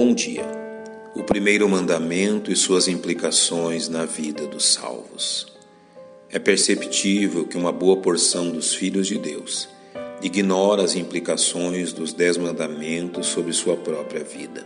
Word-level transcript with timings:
Bom 0.00 0.14
dia. 0.14 0.46
O 1.16 1.24
primeiro 1.24 1.68
mandamento 1.68 2.52
e 2.52 2.56
suas 2.56 2.86
implicações 2.86 3.88
na 3.88 4.04
vida 4.04 4.46
dos 4.46 4.74
salvos. 4.74 5.48
É 6.30 6.38
perceptível 6.38 7.44
que 7.44 7.56
uma 7.56 7.72
boa 7.72 7.96
porção 7.96 8.48
dos 8.48 8.72
filhos 8.72 9.08
de 9.08 9.18
Deus 9.18 9.68
ignora 10.22 10.84
as 10.84 10.94
implicações 10.94 11.92
dos 11.92 12.12
dez 12.12 12.36
mandamentos 12.36 13.26
sobre 13.26 13.52
sua 13.52 13.76
própria 13.76 14.22
vida. 14.22 14.62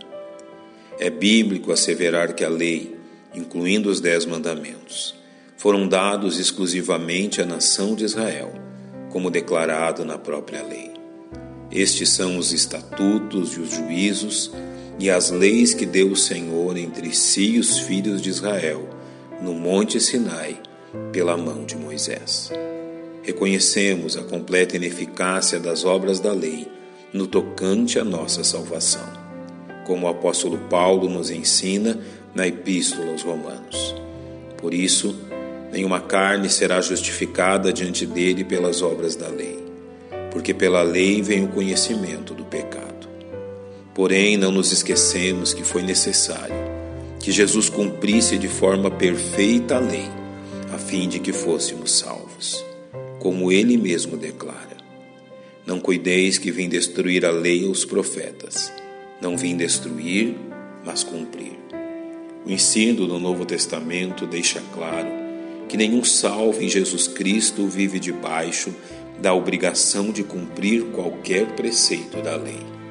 É 0.99 1.09
bíblico 1.09 1.71
asseverar 1.71 2.35
que 2.35 2.45
a 2.45 2.49
lei, 2.49 2.95
incluindo 3.33 3.89
os 3.89 3.99
dez 3.99 4.27
mandamentos, 4.27 5.15
foram 5.57 5.87
dados 5.87 6.37
exclusivamente 6.37 7.41
à 7.41 7.45
nação 7.47 7.95
de 7.95 8.03
Israel, 8.03 8.53
como 9.09 9.31
declarado 9.31 10.05
na 10.05 10.19
própria 10.19 10.61
lei. 10.61 10.93
Estes 11.71 12.09
são 12.09 12.37
os 12.37 12.53
estatutos 12.53 13.53
e 13.53 13.61
os 13.61 13.71
juízos 13.71 14.51
e 14.99 15.09
as 15.09 15.31
leis 15.31 15.73
que 15.73 15.85
deu 15.85 16.11
o 16.11 16.15
Senhor 16.15 16.77
entre 16.77 17.13
si 17.13 17.55
e 17.55 17.59
os 17.59 17.79
filhos 17.79 18.21
de 18.21 18.29
Israel 18.29 18.87
no 19.41 19.53
Monte 19.53 19.99
Sinai 19.99 20.57
pela 21.11 21.35
mão 21.35 21.65
de 21.65 21.75
Moisés. 21.75 22.51
Reconhecemos 23.23 24.17
a 24.17 24.23
completa 24.23 24.75
ineficácia 24.75 25.59
das 25.59 25.85
obras 25.85 26.19
da 26.19 26.31
lei 26.31 26.67
no 27.13 27.27
tocante 27.27 27.99
à 27.99 28.03
nossa 28.03 28.43
salvação, 28.43 29.07
como 29.85 30.05
o 30.05 30.09
apóstolo 30.09 30.57
Paulo 30.69 31.09
nos 31.09 31.29
ensina 31.29 31.99
na 32.33 32.47
Epístola 32.47 33.11
aos 33.11 33.21
Romanos. 33.21 33.95
Por 34.57 34.73
isso, 34.73 35.15
nenhuma 35.71 35.99
carne 35.99 36.49
será 36.49 36.81
justificada 36.81 37.71
diante 37.71 38.05
dele 38.05 38.43
pelas 38.43 38.81
obras 38.81 39.15
da 39.15 39.27
lei, 39.27 39.63
porque 40.31 40.53
pela 40.53 40.81
lei 40.81 41.21
vem 41.21 41.45
o 41.45 41.49
conhecimento 41.49 42.33
do 42.33 42.43
pecado. 42.43 42.62
Porém, 43.93 44.37
não 44.37 44.51
nos 44.51 44.71
esquecemos 44.71 45.53
que 45.53 45.63
foi 45.63 45.83
necessário 45.83 46.55
que 47.19 47.31
Jesus 47.31 47.69
cumprisse 47.69 48.37
de 48.37 48.47
forma 48.47 48.89
perfeita 48.89 49.75
a 49.75 49.79
lei, 49.79 50.09
a 50.73 50.77
fim 50.77 51.07
de 51.07 51.19
que 51.19 51.31
fôssemos 51.31 51.99
salvos, 51.99 52.65
como 53.19 53.51
ele 53.51 53.77
mesmo 53.77 54.17
declara: 54.17 54.75
Não 55.65 55.79
cuideis 55.79 56.37
que 56.39 56.51
vim 56.51 56.67
destruir 56.67 57.23
a 57.23 57.31
lei 57.31 57.61
e 57.61 57.67
os 57.67 57.85
profetas, 57.85 58.73
não 59.21 59.37
vim 59.37 59.55
destruir, 59.55 60.35
mas 60.83 61.03
cumprir. 61.03 61.53
O 62.45 62.51
ensino 62.51 63.07
do 63.07 63.19
Novo 63.19 63.45
Testamento 63.45 64.25
deixa 64.25 64.61
claro 64.73 65.07
que 65.69 65.77
nenhum 65.77 66.03
salvo 66.03 66.61
em 66.61 66.67
Jesus 66.67 67.07
Cristo 67.07 67.67
vive 67.67 67.99
debaixo 67.99 68.73
da 69.21 69.33
obrigação 69.33 70.11
de 70.11 70.23
cumprir 70.23 70.83
qualquer 70.87 71.45
preceito 71.55 72.21
da 72.21 72.35
lei. 72.35 72.82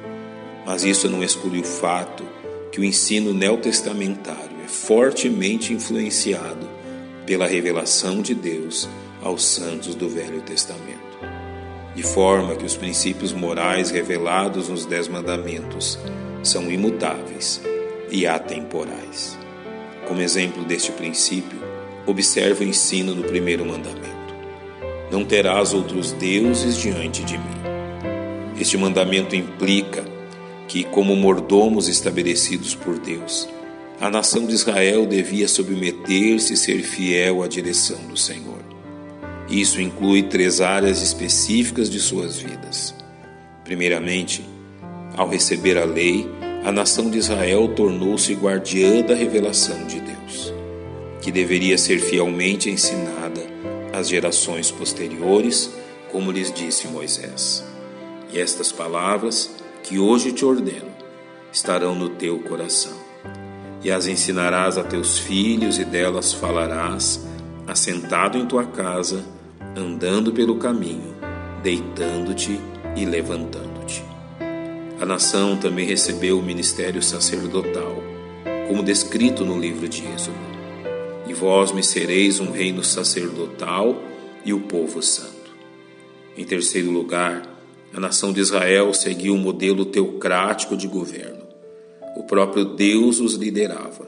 Mas 0.65 0.83
isso 0.83 1.09
não 1.09 1.23
exclui 1.23 1.59
o 1.59 1.63
fato 1.63 2.23
que 2.71 2.79
o 2.79 2.83
ensino 2.83 3.33
neotestamentário 3.33 4.57
é 4.63 4.67
fortemente 4.67 5.73
influenciado 5.73 6.67
pela 7.25 7.47
revelação 7.47 8.21
de 8.21 8.33
Deus 8.33 8.89
aos 9.21 9.45
santos 9.45 9.95
do 9.95 10.09
Velho 10.09 10.41
Testamento, 10.41 11.19
de 11.95 12.03
forma 12.03 12.55
que 12.55 12.65
os 12.65 12.75
princípios 12.75 13.31
morais 13.31 13.91
revelados 13.91 14.69
nos 14.69 14.85
Dez 14.85 15.07
Mandamentos 15.07 15.99
são 16.41 16.69
imutáveis 16.71 17.61
e 18.09 18.27
atemporais. 18.27 19.37
Como 20.07 20.21
exemplo 20.21 20.63
deste 20.65 20.91
princípio, 20.91 21.59
observe 22.05 22.65
o 22.65 22.67
ensino 22.67 23.15
no 23.15 23.23
primeiro 23.23 23.65
mandamento: 23.65 24.35
Não 25.11 25.23
terás 25.23 25.73
outros 25.73 26.11
deuses 26.11 26.77
diante 26.77 27.23
de 27.23 27.37
mim. 27.37 27.63
Este 28.59 28.77
mandamento 28.77 29.35
implica 29.35 30.03
que, 30.67 30.83
como 30.83 31.15
mordomos 31.15 31.87
estabelecidos 31.87 32.75
por 32.75 32.97
Deus, 32.97 33.47
a 33.99 34.09
nação 34.09 34.45
de 34.45 34.53
Israel 34.53 35.05
devia 35.05 35.47
submeter-se 35.47 36.53
e 36.53 36.57
ser 36.57 36.83
fiel 36.83 37.43
à 37.43 37.47
direção 37.47 37.99
do 38.07 38.17
Senhor. 38.17 38.59
Isso 39.49 39.81
inclui 39.81 40.23
três 40.23 40.61
áreas 40.61 41.01
específicas 41.01 41.89
de 41.89 41.99
suas 41.99 42.37
vidas. 42.37 42.93
Primeiramente, 43.63 44.43
ao 45.15 45.29
receber 45.29 45.77
a 45.77 45.85
lei, 45.85 46.27
a 46.65 46.71
nação 46.71 47.09
de 47.09 47.17
Israel 47.17 47.67
tornou-se 47.69 48.33
guardiã 48.33 49.01
da 49.01 49.13
revelação 49.13 49.85
de 49.85 49.99
Deus, 49.99 50.53
que 51.21 51.31
deveria 51.31 51.77
ser 51.77 51.99
fielmente 51.99 52.69
ensinada 52.69 53.41
às 53.93 54.09
gerações 54.09 54.71
posteriores, 54.71 55.69
como 56.11 56.31
lhes 56.31 56.51
disse 56.51 56.87
Moisés. 56.87 57.63
E 58.31 58.39
estas 58.39 58.71
palavras 58.71 59.51
que 59.93 59.99
hoje 59.99 60.31
te 60.31 60.43
ordeno 60.43 60.91
estarão 61.51 61.93
no 61.93 62.09
teu 62.09 62.39
coração. 62.39 62.97
E 63.83 63.91
as 63.91 64.07
ensinarás 64.07 64.75
a 64.75 64.83
teus 64.83 65.19
filhos, 65.19 65.77
e 65.77 65.85
delas 65.85 66.33
falarás, 66.33 67.23
assentado 67.67 68.35
em 68.35 68.47
tua 68.47 68.65
casa, 68.65 69.23
andando 69.77 70.33
pelo 70.33 70.55
caminho, 70.55 71.13
deitando-te 71.61 72.59
e 72.95 73.05
levantando-te. 73.05 74.03
A 74.99 75.05
nação 75.05 75.57
também 75.57 75.85
recebeu 75.85 76.39
o 76.39 76.43
ministério 76.43 77.03
sacerdotal, 77.03 78.01
como 78.67 78.81
descrito 78.81 79.45
no 79.45 79.59
livro 79.59 79.87
de 79.87 80.03
Êxodo. 80.07 80.35
E 81.27 81.35
vós 81.35 81.71
me 81.71 81.83
sereis 81.83 82.39
um 82.39 82.49
reino 82.49 82.83
sacerdotal 82.83 83.95
e 84.43 84.53
o 84.53 84.61
povo 84.61 85.03
santo. 85.03 85.53
Em 86.35 86.43
terceiro 86.43 86.89
lugar, 86.89 87.52
a 87.93 87.99
nação 87.99 88.33
de 88.33 88.41
Israel 88.41 88.91
seguiu 88.91 89.35
um 89.35 89.37
modelo 89.37 89.85
teocrático 89.85 90.75
de 90.75 90.87
governo. 90.87 91.43
O 92.15 92.23
próprio 92.23 92.65
Deus 92.65 93.19
os 93.19 93.35
liderava, 93.35 94.07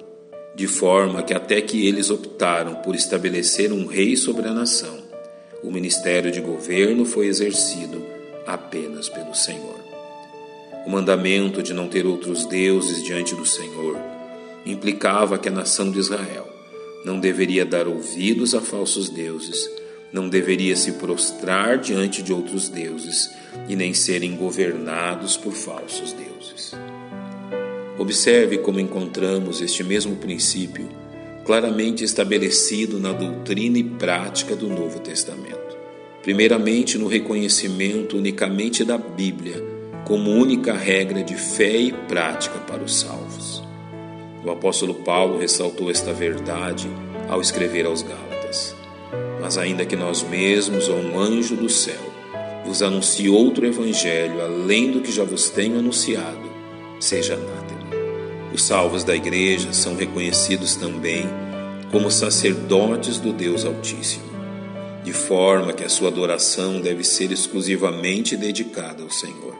de 0.56 0.68
forma 0.68 1.22
que 1.22 1.34
até 1.34 1.62
que 1.62 1.86
eles 1.86 2.10
optaram 2.10 2.76
por 2.76 2.96
estabelecer 2.96 3.72
um 3.72 3.86
rei 3.86 4.16
sobre 4.16 4.48
a 4.48 4.54
nação, 4.54 4.98
o 5.62 5.72
ministério 5.72 6.32
de 6.32 6.42
governo 6.42 7.06
foi 7.06 7.28
exercido 7.28 8.04
apenas 8.48 9.08
pelo 9.08 9.36
Senhor. 9.36 9.80
O 10.86 10.90
mandamento 10.90 11.62
de 11.62 11.74
não 11.74 11.88
ter 11.88 12.08
outros 12.08 12.46
deuses 12.46 13.04
diante 13.04 13.36
do 13.36 13.46
Senhor 13.46 14.00
implicava 14.66 15.38
que 15.38 15.50
a 15.50 15.52
nação 15.52 15.92
de 15.92 16.00
Israel 16.00 16.48
não 17.04 17.20
deveria 17.20 17.66
dar 17.66 17.88
ouvidos 17.88 18.56
a 18.56 18.62
falsos 18.62 19.10
deuses 19.10 19.70
não 20.16 20.30
deveria 20.30 20.78
se 20.78 20.94
prostrar 20.94 21.78
diante 21.78 22.24
de 22.24 22.32
outros 22.32 22.70
deuses 22.70 23.36
e 23.68 23.76
nem 23.76 23.94
serem 23.94 24.34
governados 24.34 25.36
por 25.36 25.52
falsos 25.52 26.14
deuses. 26.14 26.74
Observe 28.00 28.60
como 28.60 28.80
encontramos 28.80 29.60
este 29.60 29.84
mesmo 29.84 30.16
princípio 30.16 30.88
claramente 31.44 32.06
estabelecido 32.06 32.98
na 32.98 33.12
doutrina 33.12 33.78
e 33.78 33.84
prática 33.84 34.56
do 34.56 34.70
Novo 34.70 35.02
Testamento. 35.02 35.76
Primeiramente, 36.24 36.98
no 36.98 37.08
reconhecimento 37.08 38.18
unicamente 38.18 38.86
da 38.86 38.98
Bíblia 38.98 39.62
como 40.06 40.32
única 40.32 40.72
regra 40.74 41.24
de 41.24 41.36
fé 41.36 41.76
e 41.76 41.92
prática 41.92 42.58
para 42.60 42.82
os 42.82 43.02
salvos. 43.02 43.62
O 44.46 44.50
apóstolo 44.50 44.94
Paulo 44.94 45.40
ressaltou 45.40 45.92
esta 45.92 46.14
verdade 46.14 46.88
ao 47.28 47.42
escrever 47.42 47.86
aos 47.86 48.02
Gálatas. 48.02 48.35
Mas 49.42 49.58
ainda 49.58 49.86
que 49.86 49.96
nós 49.96 50.24
mesmos 50.24 50.90
ou 50.90 50.98
um 50.98 51.20
anjo 51.20 51.56
do 51.56 51.70
céu 51.70 52.02
vos 52.66 52.82
anuncie 52.82 53.30
outro 53.30 53.66
evangelho 53.66 54.42
além 54.42 54.92
do 54.92 55.02
que 55.02 55.12
já 55.12 55.24
vos 55.24 55.50
tenho 55.50 55.78
anunciado, 55.78 56.50
seja 57.00 57.36
anátema. 57.36 57.86
Os 58.52 58.64
salvos 58.64 59.04
da 59.04 59.16
igreja 59.16 59.72
são 59.72 59.96
reconhecidos 59.96 60.76
também 60.76 61.26
como 61.92 62.10
sacerdotes 62.10 63.20
do 63.20 63.32
Deus 63.32 63.64
Altíssimo, 63.66 64.26
de 65.04 65.14
forma 65.14 65.74
que 65.74 65.84
a 65.84 65.90
sua 65.90 66.08
adoração 66.08 66.82
deve 66.82 67.04
ser 67.04 67.32
exclusivamente 67.32 68.36
dedicada 68.36 69.04
ao 69.04 69.12
Senhor. 69.12 69.56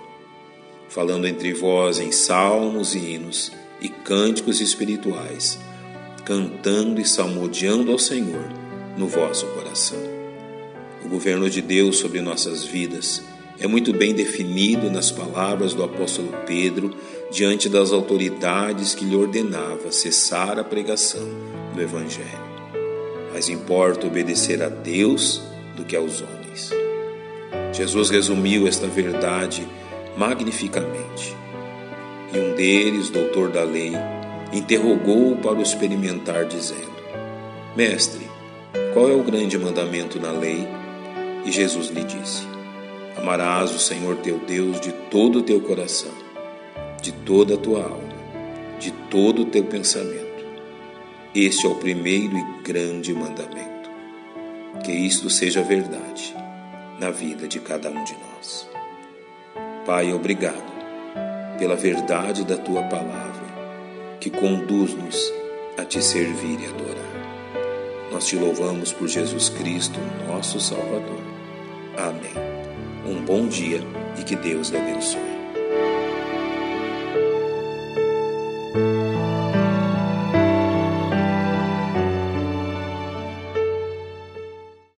Falando 0.90 1.28
entre 1.28 1.54
vós 1.54 2.00
em 2.00 2.12
salmos 2.12 2.96
e 2.96 3.00
hinos 3.00 3.52
e 3.80 3.90
cânticos 3.90 4.62
espirituais, 4.62 5.60
cantando 6.24 7.00
e 7.00 7.06
salmodiando 7.06 7.92
ao 7.92 8.00
Senhor 8.00 8.65
no 8.98 9.08
vosso 9.08 9.46
coração. 9.48 10.00
O 11.04 11.10
governo 11.10 11.50
de 11.50 11.62
Deus 11.62 11.98
sobre 11.98 12.22
nossas 12.22 12.64
vidas 12.64 13.22
é 13.60 13.68
muito 13.68 13.94
bem 13.94 14.14
definido 14.14 14.90
nas 14.90 15.12
palavras 15.12 15.74
do 15.74 15.84
apóstolo 15.84 16.34
Pedro 16.46 16.96
diante 17.32 17.70
das 17.70 17.92
autoridades 17.92 18.94
que 18.94 19.06
lhe 19.06 19.16
ordenava 19.16 19.92
cessar 19.92 20.60
a 20.60 20.64
pregação 20.64 21.28
do 21.74 21.82
Evangelho. 21.82 22.46
Mais 23.32 23.50
importa 23.50 24.08
obedecer 24.08 24.62
a 24.62 24.70
Deus 24.70 25.42
do 25.76 25.84
que 25.84 25.96
aos 25.96 26.22
homens. 26.22 26.72
Jesus 27.74 28.10
resumiu 28.10 28.68
esta 28.68 28.88
verdade 28.88 29.68
magnificamente. 30.18 31.36
E 32.34 32.40
um 32.40 32.56
deles, 32.56 33.10
doutor 33.10 33.50
da 33.50 33.64
lei, 33.64 33.94
interrogou-o 34.52 35.38
para 35.38 35.54
o 35.54 35.62
experimentar, 35.62 36.46
dizendo: 36.46 36.96
Mestre, 37.76 38.26
qual 38.94 39.10
é 39.10 39.14
o 39.14 39.24
grande 39.24 39.58
mandamento 39.58 40.20
na 40.20 40.32
lei? 40.32 40.68
E 41.46 41.52
Jesus 41.52 41.90
lhe 41.90 42.04
disse: 42.04 42.44
Amarás 43.18 43.74
o 43.74 43.80
Senhor 43.80 44.18
teu 44.18 44.38
Deus 44.40 44.80
de 44.80 44.92
todo 45.10 45.40
o 45.40 45.44
teu 45.44 45.62
coração, 45.62 46.12
de 47.02 47.12
toda 47.12 47.56
a 47.56 47.58
tua 47.58 47.84
alma 47.84 48.16
de 48.80 48.92
todo 49.10 49.44
o 49.44 49.46
teu 49.46 49.64
pensamento. 49.64 50.46
Este 51.34 51.66
é 51.66 51.70
o 51.70 51.76
primeiro 51.76 52.38
e 52.38 52.62
grande 52.62 53.14
mandamento. 53.14 53.90
Que 54.84 54.92
isto 54.92 55.30
seja 55.30 55.64
verdade 55.64 56.36
na 57.00 57.10
vida 57.10 57.48
de 57.48 57.60
cada 57.60 57.90
um 57.90 58.04
de 58.04 58.14
nós. 58.14 58.70
Pai, 59.86 60.14
obrigado 60.14 60.76
pela 61.58 61.76
verdade 61.76 62.44
da 62.44 62.58
tua 62.58 62.84
palavra, 62.84 63.46
que 64.20 64.30
conduz-nos 64.30 65.34
a 65.78 65.84
te 65.84 66.02
servir 66.02 66.60
e 66.60 66.66
adorar. 66.66 67.05
Nós 68.16 68.28
te 68.28 68.38
louvamos 68.38 68.94
por 68.94 69.10
Jesus 69.10 69.50
Cristo, 69.50 70.00
nosso 70.26 70.58
Salvador. 70.58 71.20
Amém. 71.98 72.32
Um 73.06 73.22
bom 73.26 73.46
dia 73.46 73.82
e 74.18 74.24
que 74.24 74.38
Deus 74.38 74.70
lhe 74.70 74.78
abençoe. 74.78 75.35